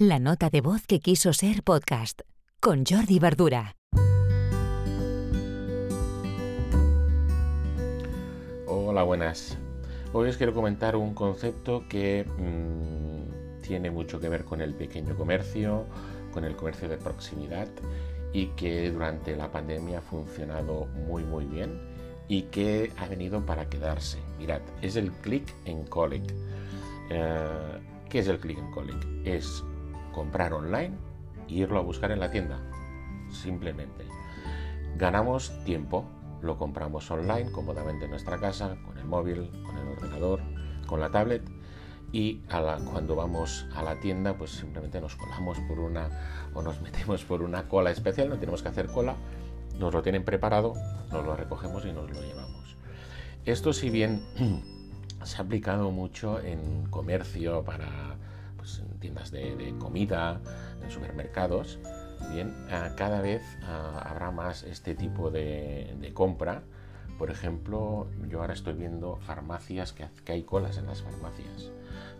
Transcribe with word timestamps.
La 0.00 0.20
nota 0.20 0.48
de 0.48 0.60
voz 0.60 0.86
que 0.86 1.00
quiso 1.00 1.32
ser 1.32 1.64
podcast 1.64 2.20
con 2.60 2.84
Jordi 2.86 3.18
Verdura. 3.18 3.74
Hola, 8.68 9.02
buenas. 9.02 9.58
Hoy 10.12 10.28
os 10.28 10.36
quiero 10.36 10.54
comentar 10.54 10.94
un 10.94 11.14
concepto 11.14 11.82
que 11.88 12.24
mm, 12.24 13.60
tiene 13.62 13.90
mucho 13.90 14.20
que 14.20 14.28
ver 14.28 14.44
con 14.44 14.60
el 14.60 14.72
pequeño 14.72 15.16
comercio, 15.16 15.86
con 16.32 16.44
el 16.44 16.54
comercio 16.54 16.88
de 16.88 16.96
proximidad 16.96 17.66
y 18.32 18.50
que 18.54 18.92
durante 18.92 19.34
la 19.34 19.50
pandemia 19.50 19.98
ha 19.98 20.02
funcionado 20.02 20.86
muy 21.08 21.24
muy 21.24 21.44
bien 21.44 21.76
y 22.28 22.42
que 22.42 22.92
ha 22.98 23.08
venido 23.08 23.44
para 23.44 23.68
quedarse. 23.68 24.18
Mirad, 24.38 24.62
es 24.80 24.94
el 24.94 25.10
click 25.10 25.52
and 25.66 25.88
collect. 25.88 26.30
Eh, 27.10 27.80
¿Qué 28.08 28.20
es 28.20 28.28
el 28.28 28.38
click 28.38 28.58
and 28.60 28.72
collect? 28.72 29.04
Es 29.26 29.64
comprar 30.12 30.52
online 30.52 30.96
e 31.48 31.54
irlo 31.54 31.78
a 31.78 31.82
buscar 31.82 32.10
en 32.10 32.20
la 32.20 32.30
tienda. 32.30 32.60
Simplemente. 33.30 34.06
Ganamos 34.96 35.52
tiempo, 35.64 36.04
lo 36.42 36.58
compramos 36.58 37.10
online 37.10 37.50
cómodamente 37.52 38.04
en 38.04 38.10
nuestra 38.10 38.38
casa, 38.38 38.76
con 38.84 38.98
el 38.98 39.04
móvil, 39.04 39.50
con 39.64 39.76
el 39.78 39.88
ordenador, 39.88 40.40
con 40.86 41.00
la 41.00 41.10
tablet 41.10 41.42
y 42.12 42.40
cuando 42.90 43.14
vamos 43.14 43.66
a 43.74 43.82
la 43.82 44.00
tienda 44.00 44.36
pues 44.36 44.52
simplemente 44.52 45.00
nos 45.00 45.14
colamos 45.16 45.58
por 45.68 45.78
una 45.78 46.08
o 46.54 46.62
nos 46.62 46.80
metemos 46.82 47.24
por 47.24 47.42
una 47.42 47.68
cola 47.68 47.90
especial, 47.90 48.28
no 48.28 48.38
tenemos 48.38 48.62
que 48.62 48.68
hacer 48.68 48.86
cola, 48.86 49.16
nos 49.78 49.92
lo 49.92 50.02
tienen 50.02 50.24
preparado, 50.24 50.74
nos 51.12 51.24
lo 51.24 51.36
recogemos 51.36 51.84
y 51.84 51.92
nos 51.92 52.10
lo 52.10 52.20
llevamos. 52.22 52.76
Esto 53.44 53.72
si 53.72 53.90
bien 53.90 54.22
se 55.22 55.36
ha 55.36 55.44
aplicado 55.44 55.90
mucho 55.90 56.40
en 56.40 56.86
comercio 56.90 57.62
para 57.64 58.07
pues, 58.68 58.80
en 58.80 59.00
tiendas 59.00 59.30
de, 59.30 59.74
comida, 59.78 60.40
en 60.82 60.90
supermercados, 60.90 61.78
bien, 62.32 62.54
cada 62.96 63.20
vez 63.22 63.42
habrá 63.62 64.30
más 64.30 64.62
este 64.62 64.94
tipo 64.94 65.30
de, 65.30 66.10
compra. 66.14 66.62
Por 67.18 67.30
ejemplo, 67.30 68.08
yo 68.28 68.40
ahora 68.40 68.52
estoy 68.52 68.74
viendo 68.74 69.16
farmacias 69.16 69.92
que, 69.92 70.06
que 70.24 70.32
hay 70.32 70.42
colas 70.42 70.76
en 70.78 70.86
las 70.86 71.02
farmacias. 71.02 71.72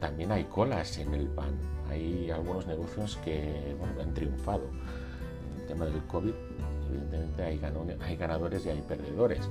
También 0.00 0.32
hay 0.32 0.44
colas 0.44 0.98
en 0.98 1.14
el 1.14 1.28
pan. 1.28 1.56
Hay 1.88 2.30
algunos 2.30 2.66
negocios 2.66 3.16
que 3.24 3.76
han 4.00 4.12
triunfado. 4.12 4.64
En 5.54 5.60
el 5.60 5.66
tema 5.66 5.84
del 5.86 6.02
COVID, 6.08 6.34
evidentemente 6.90 7.42
hay, 7.44 8.16
ganadores 8.16 8.66
y 8.66 8.70
hay 8.70 8.82
perdedores. 8.82 9.48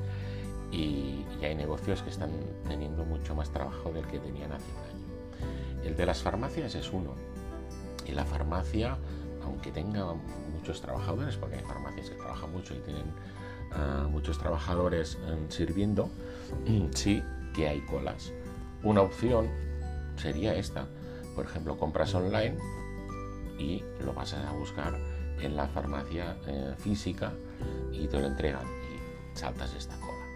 Y, 0.71 1.25
y, 1.41 1.45
hay 1.45 1.55
negocios 1.55 2.03
que 2.03 2.09
están 2.09 2.31
teniendo 2.67 3.03
mucho 3.03 3.33
más 3.33 3.51
trabajo 3.51 3.91
del 3.91 4.05
que 4.07 4.19
tenían 4.19 4.51
hace 4.51 4.65
un 4.71 4.99
año. 4.99 5.01
El 5.83 5.95
de 5.95 6.05
las 6.05 6.21
farmacias 6.21 6.75
es 6.75 6.91
uno. 6.91 7.15
Y 8.05 8.11
la 8.11 8.25
farmacia, 8.25 8.97
aunque 9.43 9.71
tenga 9.71 10.13
muchos 10.53 10.81
trabajadores, 10.81 11.37
porque 11.37 11.57
hay 11.57 11.63
farmacias 11.63 12.09
que 12.09 12.15
trabajan 12.15 12.51
mucho 12.51 12.73
y 12.75 12.79
tienen 12.79 13.05
uh, 13.71 14.09
muchos 14.09 14.37
trabajadores 14.37 15.17
um, 15.27 15.49
sirviendo, 15.49 16.09
sí 16.93 17.23
que 17.53 17.67
hay 17.67 17.81
colas. 17.81 18.31
Una 18.83 19.01
opción 19.01 19.49
sería 20.17 20.55
esta. 20.55 20.87
Por 21.35 21.45
ejemplo, 21.45 21.77
compras 21.77 22.13
online 22.13 22.57
y 23.57 23.83
lo 24.03 24.13
vas 24.13 24.33
a 24.33 24.51
buscar 24.53 24.97
en 25.39 25.55
la 25.55 25.67
farmacia 25.67 26.37
eh, 26.47 26.73
física 26.77 27.33
y 27.91 28.07
te 28.07 28.19
lo 28.19 28.27
entregan 28.27 28.65
y 28.65 29.37
saltas 29.37 29.73
esta 29.75 29.95
cola. 29.99 30.30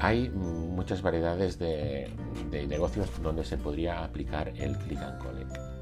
Hay 0.00 0.28
muchas 0.30 1.02
variedades 1.02 1.58
de, 1.58 2.10
negocios 2.68 3.08
donde 3.22 3.44
se 3.44 3.56
podría 3.56 4.04
aplicar 4.04 4.52
el 4.56 4.76
click 4.78 5.00
and 5.00 5.18
collect. 5.18 5.73